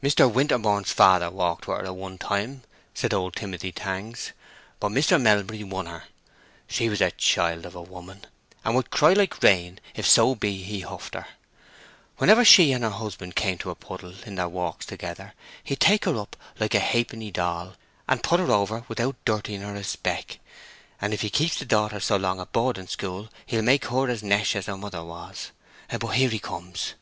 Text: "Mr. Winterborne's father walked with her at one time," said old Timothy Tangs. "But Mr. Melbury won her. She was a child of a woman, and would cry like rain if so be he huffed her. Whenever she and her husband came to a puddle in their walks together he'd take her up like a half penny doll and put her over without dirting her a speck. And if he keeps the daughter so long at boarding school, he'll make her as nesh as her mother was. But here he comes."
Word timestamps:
"Mr. 0.00 0.32
Winterborne's 0.32 0.92
father 0.92 1.28
walked 1.28 1.66
with 1.66 1.78
her 1.78 1.86
at 1.86 1.96
one 1.96 2.18
time," 2.18 2.62
said 2.94 3.12
old 3.12 3.34
Timothy 3.34 3.72
Tangs. 3.72 4.30
"But 4.78 4.90
Mr. 4.90 5.20
Melbury 5.20 5.64
won 5.64 5.86
her. 5.86 6.04
She 6.68 6.88
was 6.88 7.00
a 7.00 7.10
child 7.10 7.66
of 7.66 7.74
a 7.74 7.82
woman, 7.82 8.24
and 8.64 8.76
would 8.76 8.92
cry 8.92 9.12
like 9.12 9.42
rain 9.42 9.80
if 9.96 10.06
so 10.06 10.36
be 10.36 10.62
he 10.62 10.82
huffed 10.82 11.14
her. 11.14 11.26
Whenever 12.18 12.44
she 12.44 12.70
and 12.70 12.84
her 12.84 12.90
husband 12.90 13.34
came 13.34 13.58
to 13.58 13.70
a 13.70 13.74
puddle 13.74 14.14
in 14.24 14.36
their 14.36 14.48
walks 14.48 14.86
together 14.86 15.34
he'd 15.64 15.80
take 15.80 16.04
her 16.04 16.16
up 16.16 16.36
like 16.60 16.76
a 16.76 16.78
half 16.78 17.08
penny 17.08 17.32
doll 17.32 17.72
and 18.08 18.22
put 18.22 18.38
her 18.38 18.52
over 18.52 18.84
without 18.86 19.16
dirting 19.24 19.62
her 19.62 19.74
a 19.74 19.82
speck. 19.82 20.38
And 21.00 21.12
if 21.12 21.22
he 21.22 21.28
keeps 21.28 21.58
the 21.58 21.64
daughter 21.64 21.98
so 21.98 22.16
long 22.16 22.40
at 22.40 22.52
boarding 22.52 22.86
school, 22.86 23.30
he'll 23.46 23.62
make 23.62 23.86
her 23.86 24.08
as 24.08 24.22
nesh 24.22 24.54
as 24.54 24.66
her 24.66 24.76
mother 24.76 25.02
was. 25.02 25.50
But 25.98 26.06
here 26.10 26.28
he 26.30 26.38
comes." 26.38 26.94